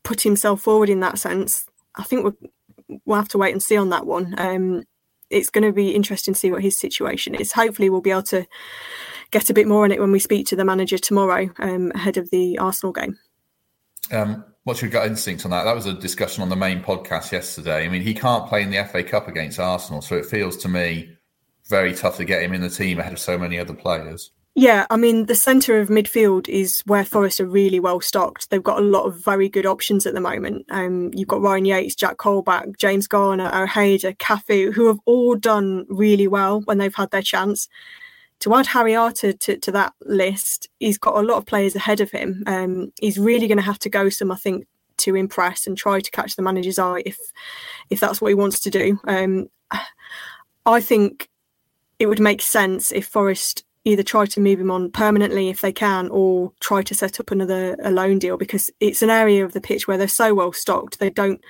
put 0.03 0.21
himself 0.21 0.61
forward 0.61 0.89
in 0.89 0.99
that 1.01 1.19
sense. 1.19 1.65
I 1.95 2.03
think 2.03 2.23
we'll, 2.23 2.99
we'll 3.05 3.17
have 3.17 3.27
to 3.29 3.37
wait 3.37 3.51
and 3.51 3.61
see 3.61 3.77
on 3.77 3.89
that 3.89 4.05
one. 4.05 4.35
Um, 4.37 4.83
it's 5.29 5.49
going 5.49 5.63
to 5.63 5.71
be 5.71 5.91
interesting 5.91 6.33
to 6.33 6.39
see 6.39 6.51
what 6.51 6.63
his 6.63 6.77
situation 6.77 7.35
is. 7.35 7.51
Hopefully, 7.51 7.89
we'll 7.89 8.01
be 8.01 8.11
able 8.11 8.23
to 8.23 8.47
get 9.31 9.49
a 9.49 9.53
bit 9.53 9.67
more 9.67 9.83
on 9.83 9.91
it 9.91 9.99
when 9.99 10.11
we 10.11 10.19
speak 10.19 10.47
to 10.47 10.55
the 10.55 10.65
manager 10.65 10.97
tomorrow 10.97 11.49
um, 11.59 11.91
ahead 11.93 12.17
of 12.17 12.29
the 12.31 12.57
Arsenal 12.57 12.93
game. 12.93 13.19
Um, 14.11 14.43
what's 14.63 14.81
your 14.81 14.89
gut 14.89 15.05
instinct 15.05 15.45
on 15.45 15.51
that? 15.51 15.63
That 15.65 15.75
was 15.75 15.85
a 15.85 15.93
discussion 15.93 16.41
on 16.41 16.49
the 16.49 16.55
main 16.55 16.81
podcast 16.81 17.31
yesterday. 17.31 17.85
I 17.85 17.89
mean, 17.89 18.01
he 18.01 18.13
can't 18.13 18.47
play 18.47 18.63
in 18.63 18.71
the 18.71 18.83
FA 18.85 19.03
Cup 19.03 19.27
against 19.27 19.59
Arsenal, 19.59 20.01
so 20.01 20.15
it 20.15 20.25
feels 20.25 20.57
to 20.57 20.67
me 20.67 21.15
very 21.67 21.93
tough 21.93 22.17
to 22.17 22.25
get 22.25 22.41
him 22.41 22.53
in 22.53 22.61
the 22.61 22.69
team 22.69 22.99
ahead 22.99 23.13
of 23.13 23.19
so 23.19 23.37
many 23.37 23.59
other 23.59 23.75
players. 23.75 24.31
Yeah, 24.59 24.85
I 24.89 24.97
mean, 24.97 25.27
the 25.27 25.35
centre 25.35 25.79
of 25.79 25.87
midfield 25.87 26.49
is 26.49 26.81
where 26.85 27.05
Forest 27.05 27.39
are 27.39 27.45
really 27.45 27.79
well 27.79 28.01
stocked. 28.01 28.49
They've 28.49 28.61
got 28.61 28.79
a 28.79 28.85
lot 28.85 29.05
of 29.05 29.23
very 29.23 29.47
good 29.47 29.65
options 29.65 30.05
at 30.05 30.13
the 30.13 30.19
moment. 30.19 30.65
Um, 30.69 31.11
you've 31.13 31.29
got 31.29 31.39
Ryan 31.39 31.63
Yates, 31.63 31.95
Jack 31.95 32.17
Colback, 32.17 32.77
James 32.77 33.07
Garner, 33.07 33.49
Ojeda, 33.53 34.15
Cafu, 34.15 34.73
who 34.73 34.87
have 34.87 34.99
all 35.05 35.35
done 35.35 35.85
really 35.87 36.27
well 36.27 36.59
when 36.65 36.77
they've 36.77 36.93
had 36.93 37.09
their 37.11 37.21
chance. 37.21 37.69
To 38.41 38.53
add 38.53 38.65
Harry 38.65 38.93
Arter 38.93 39.31
to, 39.31 39.55
to 39.55 39.71
that 39.71 39.93
list, 40.01 40.67
he's 40.77 40.97
got 40.97 41.15
a 41.15 41.25
lot 41.25 41.37
of 41.37 41.45
players 41.45 41.73
ahead 41.73 42.01
of 42.01 42.11
him. 42.11 42.43
Um, 42.45 42.91
he's 42.99 43.17
really 43.17 43.47
going 43.47 43.59
to 43.59 43.63
have 43.63 43.79
to 43.79 43.89
go 43.89 44.09
some, 44.09 44.29
I 44.29 44.35
think, 44.35 44.67
to 44.97 45.15
impress 45.15 45.67
and 45.67 45.77
try 45.77 46.01
to 46.01 46.11
catch 46.11 46.35
the 46.35 46.41
manager's 46.41 46.79
eye 46.79 47.01
if 47.05 47.17
if 47.89 48.01
that's 48.01 48.19
what 48.19 48.27
he 48.27 48.35
wants 48.35 48.59
to 48.59 48.69
do. 48.69 48.99
Um, 49.07 49.47
I 50.65 50.81
think 50.81 51.29
it 51.97 52.07
would 52.07 52.19
make 52.19 52.41
sense 52.41 52.91
if 52.91 53.05
Forest 53.07 53.63
either 53.85 54.03
try 54.03 54.25
to 54.25 54.39
move 54.41 54.59
him 54.59 54.71
on 54.71 54.91
permanently 54.91 55.49
if 55.49 55.61
they 55.61 55.71
can 55.71 56.09
or 56.09 56.51
try 56.59 56.81
to 56.81 56.93
set 56.93 57.19
up 57.19 57.31
another 57.31 57.75
a 57.83 57.91
loan 57.91 58.19
deal 58.19 58.37
because 58.37 58.69
it's 58.79 59.01
an 59.01 59.09
area 59.09 59.43
of 59.43 59.53
the 59.53 59.61
pitch 59.61 59.87
where 59.87 59.97
they're 59.97 60.07
so 60.07 60.33
well 60.33 60.51
stocked 60.51 60.99
they 60.99 61.09
don't 61.09 61.41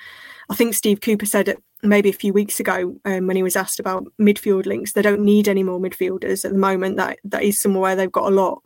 i 0.50 0.56
think 0.56 0.74
steve 0.74 1.02
cooper 1.02 1.26
said 1.26 1.48
it 1.48 1.62
maybe 1.82 2.10
a 2.10 2.14
few 2.14 2.34
weeks 2.34 2.60
ago 2.60 2.96
um, 3.06 3.28
when 3.28 3.36
he 3.36 3.44
was 3.44 3.56
asked 3.56 3.80
about 3.80 4.06
midfield 4.20 4.66
links 4.66 4.94
they 4.94 5.02
don't 5.02 5.22
need 5.22 5.48
any 5.48 5.64
more 5.64 5.80
midfielders 5.80 6.44
at 6.44 6.52
the 6.52 6.58
moment. 6.58 6.98
That 6.98 7.20
that 7.24 7.44
is 7.44 7.62
somewhere 7.62 7.96
they've 7.96 8.12
got 8.12 8.32
a 8.32 8.36
lot. 8.36 8.62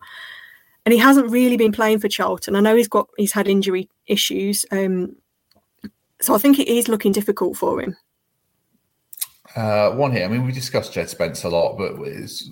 And 0.86 0.92
he 0.92 1.00
hasn't 1.00 1.32
really 1.32 1.56
been 1.56 1.72
playing 1.72 2.00
for 2.00 2.10
charlton. 2.10 2.56
I 2.56 2.60
know 2.60 2.76
he's 2.76 2.88
got 2.88 3.08
he's 3.18 3.32
had 3.32 3.48
injury 3.48 3.90
issues 4.08 4.66
um, 4.72 5.16
so 6.22 6.36
i 6.36 6.38
think 6.38 6.60
it 6.60 6.68
is 6.68 6.88
looking 6.88 7.12
difficult 7.12 7.58
for 7.58 7.82
him. 7.82 7.96
Uh, 9.56 9.92
one 9.92 10.12
here. 10.12 10.26
I 10.26 10.28
mean, 10.28 10.46
we 10.46 10.52
discussed 10.52 10.94
Jed 10.94 11.10
Spence 11.10 11.44
a 11.44 11.50
lot, 11.50 11.78
but 11.78 11.94
it's 12.08 12.50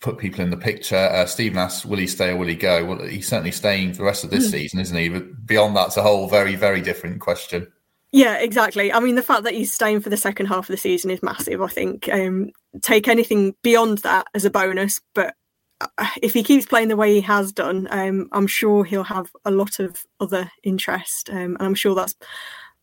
put 0.00 0.18
people 0.18 0.40
in 0.40 0.50
the 0.50 0.56
picture. 0.56 0.96
Uh, 0.96 1.26
Stephen 1.26 1.58
asks, 1.58 1.84
will 1.84 1.98
he 1.98 2.06
stay 2.06 2.30
or 2.30 2.36
will 2.36 2.46
he 2.46 2.54
go? 2.54 2.84
Well, 2.84 3.02
he's 3.02 3.28
certainly 3.28 3.52
staying 3.52 3.92
for 3.92 3.98
the 3.98 4.04
rest 4.04 4.24
of 4.24 4.30
this 4.30 4.48
mm. 4.48 4.52
season, 4.52 4.80
isn't 4.80 4.96
he? 4.96 5.08
But 5.08 5.46
beyond 5.46 5.76
that's 5.76 5.96
a 5.96 6.02
whole 6.02 6.26
very, 6.28 6.56
very 6.56 6.80
different 6.80 7.20
question. 7.20 7.70
Yeah, 8.12 8.38
exactly. 8.38 8.92
I 8.92 8.98
mean, 8.98 9.14
the 9.14 9.22
fact 9.22 9.44
that 9.44 9.54
he's 9.54 9.72
staying 9.72 10.00
for 10.00 10.10
the 10.10 10.16
second 10.16 10.46
half 10.46 10.68
of 10.68 10.72
the 10.72 10.76
season 10.76 11.10
is 11.10 11.22
massive. 11.22 11.62
I 11.62 11.68
think 11.68 12.08
um, 12.08 12.50
take 12.82 13.06
anything 13.06 13.54
beyond 13.62 13.98
that 13.98 14.26
as 14.34 14.44
a 14.44 14.50
bonus, 14.50 15.00
but 15.14 15.34
uh, 15.80 15.86
if 16.20 16.34
he 16.34 16.42
keeps 16.42 16.66
playing 16.66 16.88
the 16.88 16.96
way 16.96 17.14
he 17.14 17.20
has 17.20 17.52
done, 17.52 17.86
um, 17.90 18.28
I'm 18.32 18.48
sure 18.48 18.84
he'll 18.84 19.04
have 19.04 19.30
a 19.44 19.52
lot 19.52 19.78
of 19.78 20.04
other 20.18 20.50
interest, 20.64 21.30
um, 21.30 21.56
and 21.56 21.62
I'm 21.62 21.74
sure 21.74 21.94
that's 21.94 22.16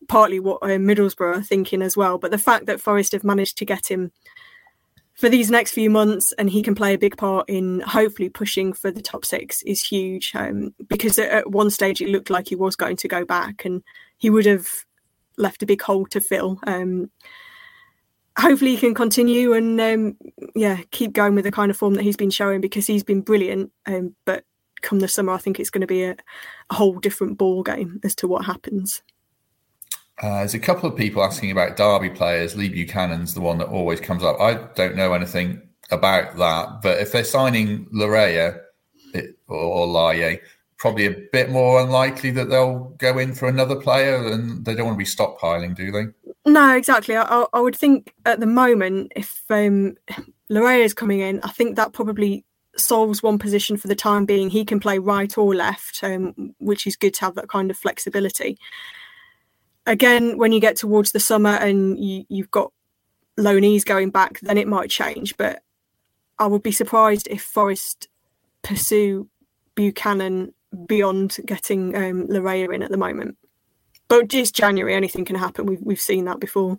partly 0.08 0.40
what 0.40 0.62
uh, 0.62 0.78
Middlesbrough 0.78 1.38
are 1.38 1.42
thinking 1.42 1.82
as 1.82 1.96
well. 1.96 2.16
But 2.16 2.30
the 2.30 2.38
fact 2.38 2.64
that 2.66 2.80
Forest 2.80 3.12
have 3.12 3.24
managed 3.24 3.58
to 3.58 3.66
get 3.66 3.90
him 3.90 4.12
for 5.18 5.28
these 5.28 5.50
next 5.50 5.72
few 5.72 5.90
months 5.90 6.32
and 6.38 6.48
he 6.48 6.62
can 6.62 6.76
play 6.76 6.94
a 6.94 6.98
big 6.98 7.16
part 7.16 7.48
in 7.48 7.80
hopefully 7.80 8.28
pushing 8.28 8.72
for 8.72 8.92
the 8.92 9.02
top 9.02 9.24
six 9.24 9.62
is 9.62 9.82
huge 9.82 10.30
um, 10.36 10.72
because 10.88 11.18
at 11.18 11.50
one 11.50 11.70
stage 11.70 12.00
it 12.00 12.08
looked 12.08 12.30
like 12.30 12.46
he 12.46 12.54
was 12.54 12.76
going 12.76 12.96
to 12.96 13.08
go 13.08 13.24
back 13.24 13.64
and 13.64 13.82
he 14.16 14.30
would 14.30 14.46
have 14.46 14.68
left 15.36 15.60
a 15.60 15.66
big 15.66 15.82
hole 15.82 16.06
to 16.06 16.20
fill. 16.20 16.60
Um, 16.68 17.10
hopefully 18.38 18.70
he 18.70 18.76
can 18.76 18.94
continue 18.94 19.54
and 19.54 19.80
um, 19.80 20.16
yeah 20.54 20.78
keep 20.92 21.12
going 21.14 21.34
with 21.34 21.44
the 21.44 21.50
kind 21.50 21.72
of 21.72 21.76
form 21.76 21.94
that 21.94 22.04
he's 22.04 22.16
been 22.16 22.30
showing 22.30 22.60
because 22.60 22.86
he's 22.86 23.02
been 23.02 23.20
brilliant. 23.20 23.72
Um, 23.86 24.14
but 24.24 24.44
come 24.82 25.00
the 25.00 25.08
summer, 25.08 25.32
I 25.32 25.38
think 25.38 25.58
it's 25.58 25.70
going 25.70 25.80
to 25.80 25.88
be 25.88 26.04
a, 26.04 26.16
a 26.70 26.74
whole 26.74 27.00
different 27.00 27.38
ball 27.38 27.64
game 27.64 27.98
as 28.04 28.14
to 28.16 28.28
what 28.28 28.44
happens. 28.44 29.02
Uh, 30.20 30.38
there's 30.38 30.54
a 30.54 30.58
couple 30.58 30.88
of 30.88 30.96
people 30.96 31.22
asking 31.22 31.50
about 31.50 31.76
Derby 31.76 32.10
players. 32.10 32.56
Lee 32.56 32.68
Buchanan's 32.68 33.34
the 33.34 33.40
one 33.40 33.58
that 33.58 33.68
always 33.68 34.00
comes 34.00 34.24
up. 34.24 34.40
I 34.40 34.54
don't 34.74 34.96
know 34.96 35.12
anything 35.12 35.62
about 35.90 36.36
that, 36.36 36.82
but 36.82 36.98
if 36.98 37.12
they're 37.12 37.24
signing 37.24 37.86
Laryea 37.86 38.60
or, 39.46 39.56
or 39.86 40.38
probably 40.76 41.06
a 41.06 41.16
bit 41.32 41.50
more 41.50 41.80
unlikely 41.80 42.30
that 42.30 42.48
they'll 42.48 42.94
go 42.98 43.18
in 43.18 43.34
for 43.34 43.48
another 43.48 43.76
player, 43.76 44.26
and 44.28 44.64
they 44.64 44.74
don't 44.74 44.86
want 44.86 44.96
to 44.96 44.98
be 44.98 45.04
stockpiling, 45.04 45.74
do 45.74 45.90
they? 45.90 46.06
No, 46.50 46.76
exactly. 46.76 47.16
I, 47.16 47.46
I 47.52 47.60
would 47.60 47.76
think 47.76 48.12
at 48.24 48.40
the 48.40 48.46
moment, 48.46 49.12
if 49.14 49.42
um, 49.50 49.96
Laryea 50.50 50.84
is 50.84 50.94
coming 50.94 51.20
in, 51.20 51.40
I 51.42 51.50
think 51.50 51.76
that 51.76 51.92
probably 51.92 52.44
solves 52.76 53.22
one 53.22 53.38
position 53.38 53.76
for 53.76 53.88
the 53.88 53.96
time 53.96 54.24
being. 54.24 54.50
He 54.50 54.64
can 54.64 54.78
play 54.78 54.98
right 54.98 55.36
or 55.36 55.54
left, 55.54 56.02
um, 56.02 56.54
which 56.58 56.86
is 56.86 56.96
good 56.96 57.14
to 57.14 57.20
have 57.22 57.34
that 57.34 57.48
kind 57.48 57.70
of 57.70 57.76
flexibility 57.76 58.56
again, 59.88 60.38
when 60.38 60.52
you 60.52 60.60
get 60.60 60.76
towards 60.76 61.12
the 61.12 61.20
summer 61.20 61.50
and 61.50 61.98
you, 61.98 62.24
you've 62.28 62.50
got 62.50 62.72
loanees 63.38 63.84
going 63.84 64.10
back, 64.10 64.38
then 64.40 64.58
it 64.58 64.68
might 64.68 64.90
change. 64.90 65.36
But 65.36 65.62
I 66.38 66.46
would 66.46 66.62
be 66.62 66.72
surprised 66.72 67.26
if 67.28 67.42
Forest 67.42 68.08
pursue 68.62 69.28
Buchanan 69.74 70.52
beyond 70.86 71.38
getting 71.44 71.96
um, 71.96 72.28
Laryea 72.28 72.74
in 72.74 72.82
at 72.82 72.90
the 72.90 72.96
moment. 72.96 73.36
But 74.08 74.28
just 74.28 74.54
January, 74.54 74.94
anything 74.94 75.24
can 75.24 75.36
happen. 75.36 75.66
We've 75.66 75.82
we've 75.82 76.00
seen 76.00 76.24
that 76.26 76.40
before. 76.40 76.78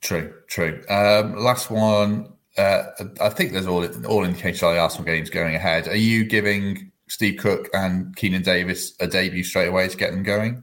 True, 0.00 0.34
true. 0.48 0.82
Um, 0.88 1.36
last 1.36 1.70
one. 1.70 2.32
Uh, 2.56 2.84
I 3.20 3.30
think 3.30 3.52
there's 3.52 3.66
all 3.66 3.84
all 4.06 4.24
indications 4.24 4.62
of 4.62 4.74
the 4.74 4.78
Arsenal 4.78 5.04
games 5.04 5.30
going 5.30 5.56
ahead. 5.56 5.88
Are 5.88 5.96
you 5.96 6.24
giving 6.24 6.92
Steve 7.08 7.40
Cook 7.40 7.68
and 7.74 8.14
Keinan 8.14 8.44
Davis 8.44 8.94
a 9.00 9.08
debut 9.08 9.42
straight 9.42 9.66
away 9.66 9.88
to 9.88 9.96
get 9.96 10.12
them 10.12 10.22
going? 10.22 10.62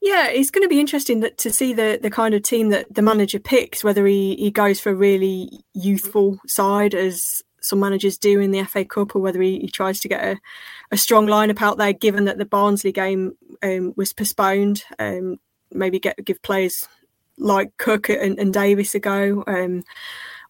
Yeah, 0.00 0.28
it's 0.28 0.50
going 0.50 0.62
to 0.62 0.68
be 0.68 0.80
interesting 0.80 1.20
that, 1.20 1.38
to 1.38 1.52
see 1.52 1.72
the 1.72 1.98
the 2.00 2.10
kind 2.10 2.34
of 2.34 2.42
team 2.42 2.68
that 2.70 2.92
the 2.94 3.02
manager 3.02 3.40
picks. 3.40 3.82
Whether 3.82 4.06
he, 4.06 4.36
he 4.36 4.50
goes 4.50 4.78
for 4.80 4.90
a 4.90 4.94
really 4.94 5.50
youthful 5.74 6.38
side, 6.46 6.94
as 6.94 7.42
some 7.60 7.80
managers 7.80 8.16
do 8.16 8.38
in 8.40 8.52
the 8.52 8.62
FA 8.64 8.84
Cup, 8.84 9.16
or 9.16 9.18
whether 9.18 9.42
he, 9.42 9.58
he 9.58 9.68
tries 9.68 9.98
to 10.00 10.08
get 10.08 10.22
a, 10.24 10.38
a 10.92 10.96
strong 10.96 11.26
lineup 11.26 11.60
out 11.60 11.78
there. 11.78 11.92
Given 11.92 12.26
that 12.26 12.38
the 12.38 12.44
Barnsley 12.44 12.92
game 12.92 13.36
um, 13.62 13.92
was 13.96 14.12
postponed, 14.12 14.84
um, 15.00 15.38
maybe 15.72 15.98
get 15.98 16.24
give 16.24 16.40
players 16.42 16.86
like 17.36 17.76
Cook 17.76 18.08
and, 18.08 18.38
and 18.38 18.52
Davis 18.52 18.94
a 18.94 19.00
go. 19.00 19.42
Um, 19.48 19.82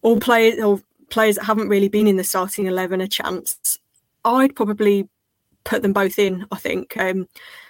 all 0.03 0.21
players 0.21 0.63
or 0.63 0.83
players 1.09 1.37
that 1.37 1.45
haven't 1.45 1.69
really 1.69 1.89
been 1.89 2.07
in 2.07 2.17
the 2.17 2.25
starting 2.25 2.67
eleven 2.67 3.01
a 3.01 3.09
chance. 3.09 3.79
I'd 4.27 4.55
probably 4.55 5.09
put 5.65 5.81
them 5.81 5.95
both 5.95 6.19
in. 6.19 6.47
I 6.53 6.57
think. 6.57 6.99
Um, 6.99 7.29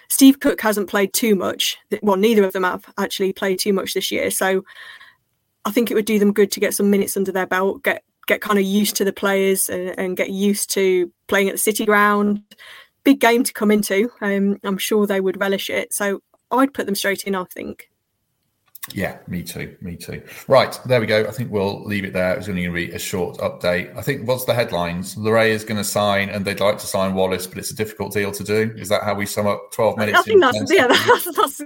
Steve 0.09 0.39
Cook 0.39 0.59
hasn't 0.61 0.89
played 0.89 1.13
too 1.13 1.35
much. 1.35 1.77
Well, 2.01 2.17
neither 2.17 2.43
of 2.43 2.53
them 2.53 2.63
have 2.63 2.85
actually 2.97 3.33
played 3.33 3.59
too 3.59 3.73
much 3.73 3.93
this 3.93 4.11
year. 4.11 4.31
So 4.31 4.63
I 5.65 5.71
think 5.71 5.91
it 5.91 5.95
would 5.95 6.05
do 6.05 6.19
them 6.19 6.33
good 6.33 6.51
to 6.53 6.59
get 6.59 6.73
some 6.73 6.89
minutes 6.89 7.15
under 7.15 7.31
their 7.31 7.45
belt, 7.45 7.83
get 7.83 8.03
get 8.27 8.41
kind 8.41 8.59
of 8.59 8.65
used 8.65 8.95
to 8.95 9.03
the 9.03 9.13
players 9.13 9.69
and, 9.69 9.97
and 9.97 10.17
get 10.17 10.29
used 10.29 10.69
to 10.71 11.11
playing 11.27 11.49
at 11.49 11.53
the 11.53 11.59
City 11.59 11.85
Ground. 11.85 12.43
Big 13.03 13.19
game 13.19 13.43
to 13.43 13.53
come 13.53 13.71
into. 13.71 14.11
Um, 14.21 14.59
I'm 14.63 14.77
sure 14.77 15.07
they 15.07 15.21
would 15.21 15.39
relish 15.39 15.69
it. 15.69 15.93
So 15.93 16.21
I'd 16.51 16.73
put 16.73 16.85
them 16.85 16.95
straight 16.95 17.25
in. 17.25 17.35
I 17.35 17.45
think. 17.45 17.88
Yeah, 18.93 19.19
me 19.27 19.43
too. 19.43 19.75
Me 19.81 19.95
too. 19.95 20.21
Right, 20.47 20.79
there 20.85 20.99
we 20.99 21.05
go. 21.05 21.25
I 21.25 21.31
think 21.31 21.51
we'll 21.51 21.83
leave 21.83 22.05
it 22.05 22.13
there. 22.13 22.33
It 22.33 22.37
was 22.37 22.49
only 22.49 22.63
going 22.63 22.75
to 22.75 22.87
be 22.87 22.93
a 22.95 22.99
short 22.99 23.37
update. 23.37 23.95
I 23.95 24.01
think 24.01 24.27
what's 24.27 24.45
the 24.45 24.53
headlines? 24.53 25.15
Laryea 25.15 25.49
is 25.49 25.63
going 25.63 25.77
to 25.77 25.83
sign, 25.83 26.29
and 26.29 26.45
they'd 26.45 26.59
like 26.59 26.79
to 26.79 26.87
sign 26.87 27.13
Wallace, 27.13 27.45
but 27.45 27.57
it's 27.57 27.71
a 27.71 27.75
difficult 27.75 28.13
deal 28.13 28.31
to 28.31 28.43
do. 28.43 28.73
Is 28.77 28.89
that 28.89 29.03
how 29.03 29.13
we 29.15 29.25
sum 29.25 29.47
up 29.47 29.71
twelve 29.71 29.97
minutes? 29.97 30.17
I 30.17 30.21
think 30.23 30.41
that's 30.41 30.71
yeah. 30.71 30.87
That's, 30.87 31.35
that's, 31.35 31.61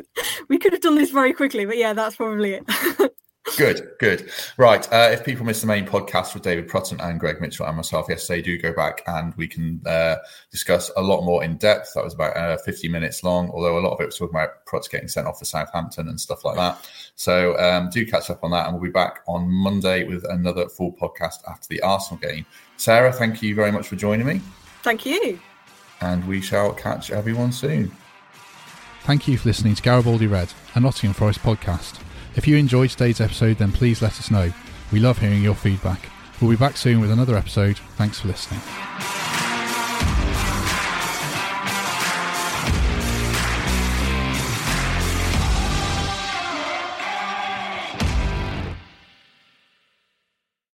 we 0.50 0.58
could 0.58 0.74
have 0.74 0.82
done 0.82 0.96
this 0.96 1.12
very 1.12 1.34
quickly, 1.34 1.66
but 1.66 1.78
yeah, 1.78 1.94
that's 1.94 2.16
probably 2.16 2.56
it. 2.56 3.16
Good, 3.58 3.92
good. 4.00 4.32
Right. 4.58 4.92
Uh, 4.92 5.10
if 5.12 5.24
people 5.24 5.46
missed 5.46 5.62
the 5.62 5.68
main 5.68 5.86
podcast 5.86 6.34
with 6.34 6.44
David 6.44 6.68
Prutton 6.68 7.00
and 7.02 7.20
Greg 7.20 7.40
Mitchell 7.40 7.66
and 7.66 7.76
myself 7.76 8.08
yesterday, 8.10 8.42
do 8.42 8.58
go 8.58 8.74
back 8.74 9.04
and 9.08 9.34
we 9.36 9.48
can 9.48 9.82
uh, 9.86 10.16
discuss 10.52 10.92
a 10.98 11.02
lot 11.02 11.24
more 11.24 11.44
in 11.44 11.58
depth. 11.58 11.94
That 11.94 12.04
was 12.04 12.14
about 12.14 12.36
uh, 12.36 12.58
50 12.58 12.88
minutes 12.90 13.24
long, 13.24 13.50
although 13.52 13.78
a 13.78 13.82
lot 13.82 13.94
of 13.94 14.02
it 14.02 14.06
was 14.06 14.18
talking 14.18 14.36
about 14.36 14.66
Prutz 14.66 14.90
getting 14.90 15.08
sent 15.08 15.28
off 15.28 15.40
for 15.40 15.46
Southampton 15.46 16.08
and 16.08 16.20
stuff 16.20 16.44
like 16.44 16.56
that. 16.56 16.90
So 17.16 17.58
um, 17.60 17.90
do 17.90 18.06
catch 18.06 18.30
up 18.30 18.44
on 18.44 18.52
that, 18.52 18.66
and 18.66 18.74
we'll 18.74 18.84
be 18.84 18.90
back 18.90 19.20
on 19.28 19.50
Monday 19.50 20.04
with 20.04 20.26
another 20.30 20.68
full 20.68 20.94
podcast 20.94 21.48
after 21.48 21.68
the 21.70 21.82
Arsenal 21.82 22.20
game. 22.20 22.46
Sarah, 22.78 23.12
thank 23.12 23.42
you 23.42 23.56
very 23.56 23.72
much 23.72 23.88
for 23.88 23.96
joining 23.96 24.26
me. 24.26 24.42
Thank 24.82 25.06
you. 25.06 25.40
And 26.02 26.28
we 26.28 26.42
shall 26.42 26.74
catch 26.74 27.12
everyone 27.12 27.52
soon. 27.52 27.92
Thank 29.04 29.28
you 29.28 29.38
for 29.38 29.50
listening 29.50 29.76
to 29.76 29.82
Garibaldi 29.82 30.28
Red, 30.28 30.54
a 30.76 30.80
Nottingham 30.80 31.14
Forest 31.14 31.40
podcast. 31.42 32.00
If 32.36 32.48
you 32.48 32.58
enjoyed 32.58 32.90
today's 32.90 33.22
episode, 33.22 33.58
then 33.58 33.72
please 33.72 34.02
let 34.02 34.20
us 34.20 34.32
know. 34.32 34.52
We 34.92 35.00
love 35.00 35.20
hearing 35.20 35.44
your 35.44 35.56
feedback. 35.56 36.10
We'll 36.42 36.52
be 36.52 36.58
back 36.58 36.78
soon 36.78 37.00
with 37.00 37.12
another 37.12 37.36
episode. 37.36 37.78
Thanks 37.98 38.20
for 38.20 38.28
listening. 38.28 38.62